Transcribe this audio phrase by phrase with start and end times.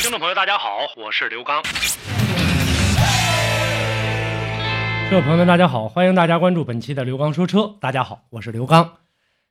[0.00, 1.60] 听众朋友，大家好，我是刘刚。
[5.10, 7.74] 各位朋友们，大家好，欢迎大家关注本期的刘刚说车。
[7.80, 8.92] 大家好，我是刘刚。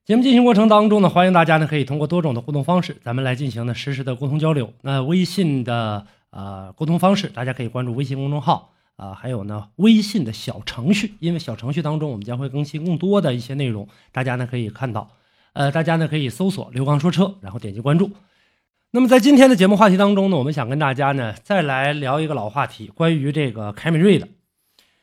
[0.05, 4.71] 节目进行过程当中呢，欢迎大家呢可以通过多种的互动方式，咱们来进行呢实时的沟通交流。
[4.83, 15.11] 那微信的呃沟通方式，大家可以关注微信公众号啊，还有呢微信的小程序，因为小程序当中我们将会更新更多的一些内容，大家呢可以看到，
[15.51, 18.09] 呃，大家呢可以搜索“刘刚说车”，然后点击关注。
[18.91, 24.27] 那么在今天的节目话题当中呢，我们想跟大家呢再来聊一个老话题，关于这个凯美瑞的。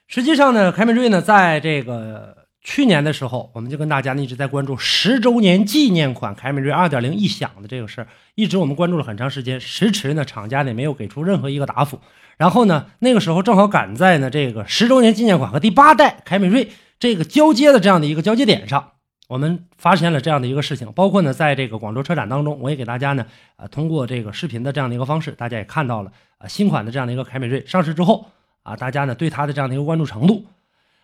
[0.08, 12.00] 实际上呢，凯美瑞呢在这个去年的时候，我们就跟大家呢一直在关注十周年纪念款凯美瑞2.0异响的这个事儿，一直我们关注了很长时间，迟迟呢厂家呢没有给出任何一个答复。
[12.38, 18.92] 然后呢，那个时候正好赶在呢这个十周年纪念款和第八代凯美瑞这个交接的这样的一个交接点上。
[19.26, 23.24] 我们发现了这样的一个事情，包括呢，在这个广州车展当中，我也给大家呢，
[23.56, 28.26] 呃，通过这个视频的这样的一个方式，大家也看到了，啊，新款的这样的一个凯美瑞上市之后，
[28.62, 30.44] 啊，大家呢对它的这样的一个关注程度，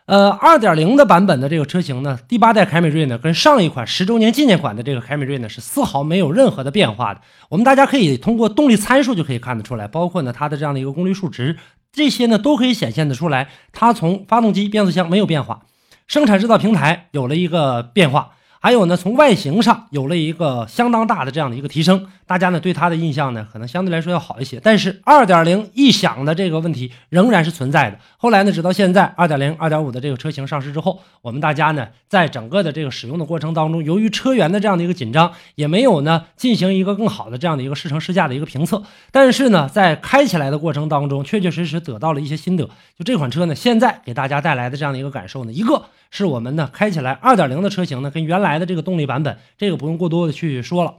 [0.04, 7.22] 呃，二点零的版本的这个车型呢，第八代凯美瑞呢，跟上一款十周年纪念款的这个凯美瑞呢，是丝毫没有任何的变化的。
[7.48, 11.56] 我们大家可以通过动力参数就可以看得出来，包括呢它的这样的一个功率数值，
[11.90, 15.62] 这些呢都可以显现得出来，它从发动机、变速箱没有变化。
[16.10, 24.60] 生产制造平台有了一个变化，还有呢，从外形上有了一个相当大的这样的一个提升，大家呢对它的印象呢可能相对来说要好一些。
[24.62, 27.98] 但是二点零异响的这个问题仍然是存在的。
[28.18, 38.82] 后来呢，直到现在二点零、二点五的这个车型上市之后，我们大家呢在整个的这个使用的过程当中，由于车源的这样的一个紧张，也没有呢进行一个更好的这样的一个试乘试驾的一个评测。
[39.10, 42.64] 但是呢，在开起来的过程当中，确确实实得到了一些心得。
[42.98, 45.82] 就这款车呢，现在给大家带来的这样的一个感受呢，一个。
[46.12, 50.94] 是我们呢开起来二点零的车型呢，跟原来来的这个动力版本，这个不用过多的去说了。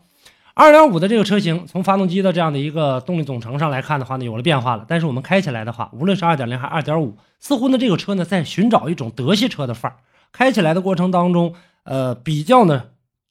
[0.53, 4.85] 二点五的这个车型，从发动机的这样的一个动力总成上来看的话呢，有了变化了。
[4.88, 9.97] 但是我们开起来的话，无论是二点零还是二点五，似乎呢这个车呢在寻找一种德系车的范儿。
[10.31, 11.53] 开起来的过程当中，
[11.84, 12.84] 呃，比较呢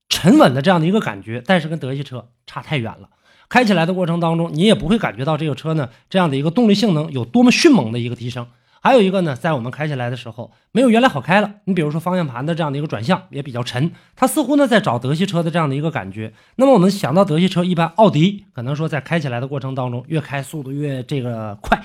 [0.09, 3.09] 沉稳的这样的一个感觉，但是跟德系车差太远了。
[3.49, 8.47] 开起来的过程当中，你也不会感觉到这个车呢这样的一个动力性能有多么迅猛的一个提升。
[8.83, 11.57] 还有一个呢，在我们开起来的时候，没有原来好开了。
[11.65, 16.33] 你比如说方向盘的这样的一个转向也比较沉，它似乎呢在找德系车的这样的一个感觉。
[16.57, 21.79] 那么我们想到德系车，一般奥迪可能说在开起来的过程当中，越开速度越这个快，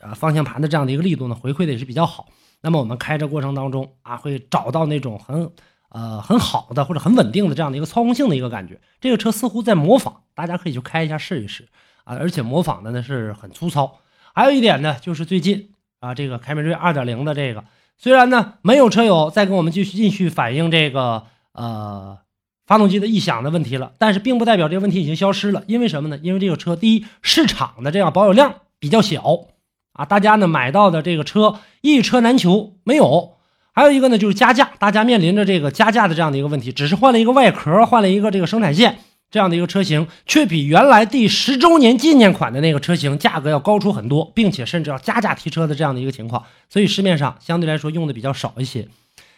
[0.00, 2.28] 呃，方向盘的这样的一个力度呢回馈的也是比较好。
[2.62, 5.50] 那么我们开着过程当中啊，会找到那种很
[5.90, 8.80] 呃很好的或者很稳定的这样的一个操控性的一个感觉。
[9.02, 11.68] 这个车似乎在模仿，大家可以去开一下试一试
[12.04, 13.98] 啊，而且模仿的呢是很粗糙。
[14.32, 15.74] 还有一点呢，就是最近。
[16.00, 17.64] 啊，这个凯美瑞二点零的这个，
[17.96, 22.18] 虽然呢没有车友再跟我们继续继续反映这个呃
[22.66, 25.64] 发动机的异响的问题了，但是并不代表这个问题已经消失了。
[25.66, 26.18] 因为什么呢？
[26.22, 29.46] 因为这个车第一市场的这样保有量比较小
[29.92, 33.34] 啊，大家呢买到的这个车一车难求，没有。
[33.72, 38.98] 还有一个呢就是加价，大家面临着这个加价的这样的一个问题，只是换了一个外壳，换了一个这个生产线。
[39.30, 48.88] 这样的一个车型，却比原来第十周年纪念款的那个车型价格要高出很多，并且甚至要加价提车的这样的一个情况，所以市面上相对来说用的比较少一些。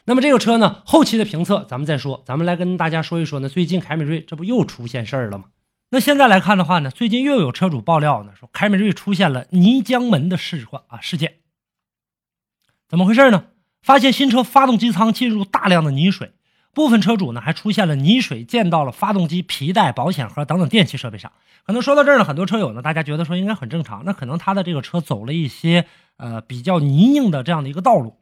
[0.05, 3.49] 那么这个车呢，后期的评测咱们再说，咱们来跟大家说一说呢。
[3.49, 5.45] 最近凯美瑞这不又出现事儿了吗？
[5.91, 11.35] 那现在来看的话呢，最近又有车主爆料呢，说凯美瑞出现了泥浆门的事况啊事件。
[12.89, 13.47] 怎么回事呢？
[13.83, 16.33] 发现新车发动机舱进入大量的泥水。
[16.73, 21.33] 部分车主呢还出现了泥水溅到了发动机皮带、保险盒等等电器设备上。
[21.67, 24.05] 可能说到这儿呢，很多车友呢，大家觉得说应该很正常。
[24.05, 25.87] 那可能他的这个车走了一些
[26.17, 28.19] 呃比较泥泞的这样的一个道路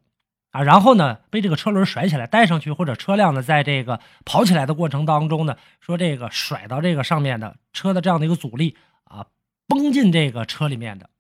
[0.51, 9.27] 啊，然后呢被这个车轮甩起来带上去，或者车辆呢在这个跑起来的过程当中呢，说这个甩到这个上面的车的这样的一个阻力啊，
[9.67, 11.11] 崩进这个车里面的。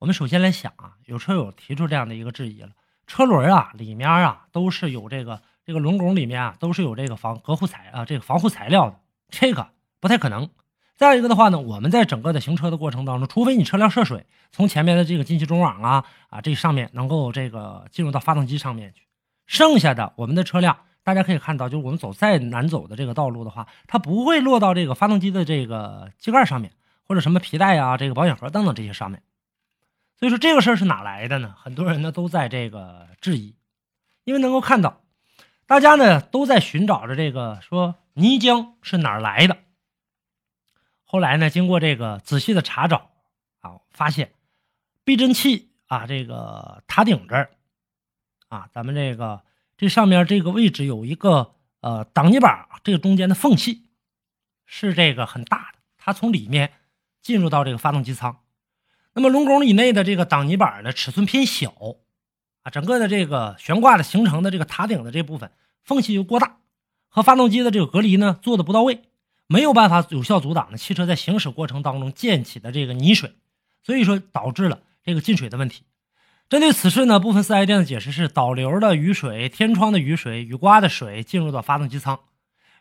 [0.00, 2.70] 我们首先来想啊，有车友提出这样的一个质疑了：
[3.06, 5.42] 车轮啊里面啊都是有这个。
[5.64, 9.68] 这个轮拱里面啊，都是有这个防隔护材啊，这个防护材料的，这个
[10.00, 10.48] 不太可能。
[10.94, 19.02] 再一个的话呢，我们在整个的行车的过程当中，除非你车辆涉水，从前面的这个进气中网啊啊这上面能够这个进入到发动机上面去，
[19.46, 26.72] 剩下的我们的车辆，大家可以看到，就是我们走再难走的这个道路的话，它不会落到这个发动机的这个机盖上面，
[27.08, 29.22] 或者什么皮带啊、这个保险盒等等这些上面。
[30.18, 31.54] 所以说这个事儿是哪来的呢？
[31.56, 33.56] 很多人呢都在这个质疑，
[34.22, 35.00] 因为能够看到，
[35.72, 39.56] 大家呢都在寻找着这个说泥浆是哪儿来的。
[41.02, 43.10] 后来呢，经过这个仔细的查找
[43.60, 44.34] 啊，发现
[45.02, 47.52] 避震器啊这个塔顶这儿
[48.48, 49.44] 啊，咱们这个
[49.78, 53.86] 这上面这个位置有一个呃挡泥板，这个中间的缝隙
[54.66, 56.74] 是这个很大的，它从里面
[57.22, 58.42] 进入到这个发动机舱。
[59.14, 61.72] 那么龙拱以内的这个挡泥板呢，尺寸偏小，
[62.62, 65.50] 啊，整个的这个悬挂的形成的这个塔顶的这部分
[65.82, 66.56] 缝隙又过大，
[67.08, 69.02] 和发动机的这个隔离呢做的不到位，
[69.46, 73.34] 没有办法有效阻挡呢汽车在行驶过程当中溅起的这个泥水，
[73.82, 75.82] 所以说导致了这个进水的问题。
[76.48, 82.20] 针对此事呢，部分四 S 店的解释是导流的雨水、天窗的雨水、雨刮的水进入到发动机舱。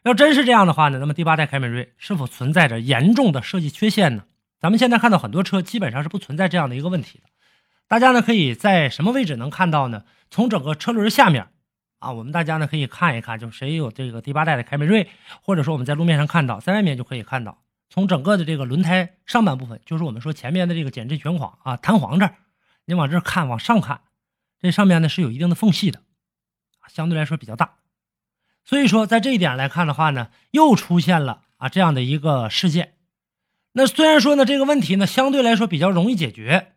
[0.04, 4.26] 要真是这样的话呢，那么第八代凯美瑞是否存在着严重的设计缺陷呢？
[4.60, 7.30] 咱们现在看到很多车基本上是不存在这样的一个问题的，
[7.92, 10.06] 大家呢可以在什么位置能看到呢？
[10.30, 11.50] 从整个车轮下面，
[12.00, 15.10] 啊，我们大家呢可以看一看，就谁有这个第八代的凯美瑞，
[15.42, 22.36] 或者说我们在路面上看到，在外面就可以看到，从整个的这个轮胎上半部分，就是我们说前面的这个减震悬框啊，弹簧这儿，
[22.86, 24.00] 你往这儿看，往上看，
[24.62, 26.00] 这上面呢是有一定的缝隙的，
[26.88, 27.74] 相对来说比较大，
[28.64, 32.94] 所以说在这一点来看的话呢，又出现了啊这样的一个事件。
[33.74, 36.71] 那虽然说呢，这个问题呢相对来说比较容易解决，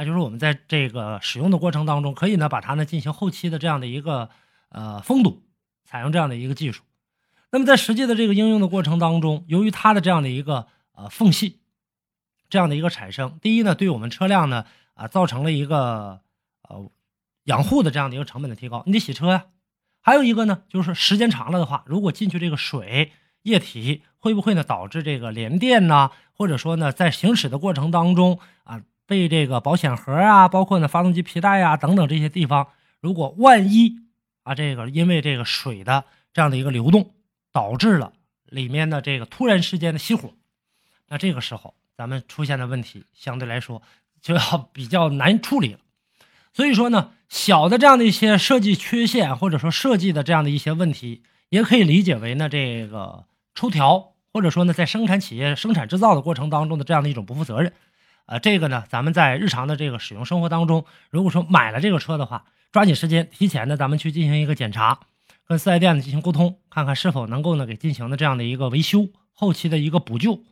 [0.00, 4.30] 啊，就是我们在这个使用的过程当中，可以呢把它呢进行后期的这样的一个
[4.70, 5.42] 呃封堵，
[5.84, 6.82] 采用这样的一个技术。
[7.50, 11.58] 那么在实际的这个应用的过程当中，由于它的这样的一个呃缝隙，
[12.48, 14.64] 这样的一个产生，第一呢，对我们车辆呢
[14.94, 16.20] 啊造成了一个
[16.66, 16.90] 呃
[17.44, 19.48] 养护的这样的一个成本的提高，你得洗车呀。
[20.00, 23.12] 还有一个呢，就是时间长了的话，如果进去这个水
[23.42, 26.10] 液体会不会呢导致这个连电呢？
[26.32, 28.80] 或者说呢，在行驶的过程当中啊，
[29.10, 32.68] 被这个保险盒啊，包括呢发动机皮带呀等等这些地方，
[33.00, 33.96] 如果万一
[34.44, 37.10] 啊，这个因为这个水的这样的一个流动，
[37.50, 38.12] 导致了
[38.44, 40.32] 里面的这个突然之间的熄火，
[41.08, 43.82] 那这个时候咱们出现的问题相对来说
[44.22, 45.80] 就要 比较难处理了。
[46.52, 53.24] 所以说呢，小的这样的一些设计缺陷，或者说设计的这样的一些问题，也可以理解为呢这个
[53.56, 54.12] 抽条。
[54.32, 57.72] 或者说呢，在生产企业生产制造的过程当中的这样的一种不负责任，
[58.30, 65.00] 呃，这个呢，咱们在日常的这个使用生活当中，如果说买了这个车的话，抓紧时间提前呢，咱们去进行一个检查，
[65.48, 70.44] 跟四 S 店呢进行沟通，看看是否能够呢给进行的这样的一个维修，后期的一个补救。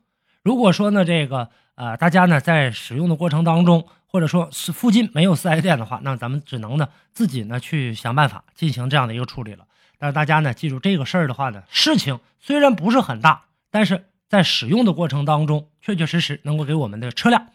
[0.42, 9.64] 如果说呢，这个呃大家呢在使用的过程当中，或者说是附近没有四 S 店的话，那咱们只能呢自己呢去想办法进行这样的一个处理了。
[10.00, 13.42] 但是大家呢记住这个事儿的话呢，事情虽然不是很大。
[13.70, 17.48] 但是在使用的过程当中，确确实实能够给我们的车辆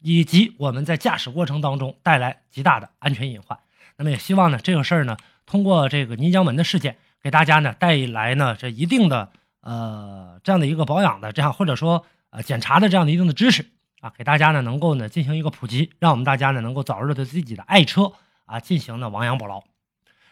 [0.00, 3.58] 以及我们在驾驶过程当中带来极大的安全隐患。
[3.96, 5.16] 那么也希望呢，这个事儿呢，
[5.46, 9.30] 通过这个泥浆门的事件，给大家呢带来呢这一定的
[9.60, 13.66] 呃这样的一个保养的这样或者说呃检查的这样的一定的知识
[14.00, 18.12] 啊，给大家呢能够呢进行一个普及，让我们大家呢能够早日对自己的爱车
[18.46, 19.62] 啊进行呢亡羊补牢。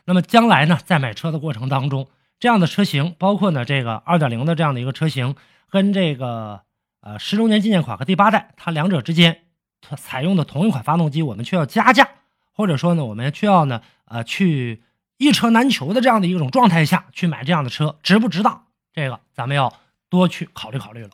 [0.07, 2.09] 那么将来呢，在买车的过程当中，
[2.41, 5.37] 这样的车型，包括呢这个二点零的这样的一个车型，
[5.69, 6.63] 跟这个
[7.03, 9.43] 呃十周年纪念款和第八代，它两者之间
[9.81, 12.09] 它采用的同一款发动机，我们却要加价，
[12.53, 14.83] 或者说呢，我们却要呢呃去
[15.17, 18.65] 一车难求的这样的一种状态下去买这样的车，值不值当？
[18.93, 19.73] 这个咱们要
[20.09, 21.11] 多去考虑考虑了。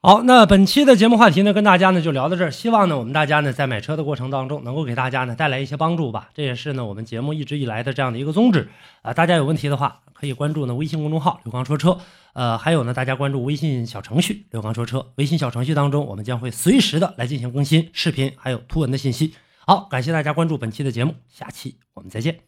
[0.00, 2.50] 好，那本期的节目话题呢，跟大家呢就聊到这儿。
[2.52, 6.30] 希望呢，我们大家呢在买车的过程当中，能够给大家呢带来一些帮助吧。
[6.34, 8.70] 这也是呢我们节目一直以来的这样的一个宗旨
[9.02, 9.12] 啊。
[9.12, 11.96] 大家有问题的话，可以关注呢微信公众号“刘刚说车”，
[12.34, 15.12] 呃，还有呢大家关注微信小程序“刘刚说车”。
[15.14, 19.34] 微信小程序当中，我们将会随时的来进行更新视频还有图文的信息。
[19.64, 22.47] 好，感谢大家关注本期的节目，下期我们再见。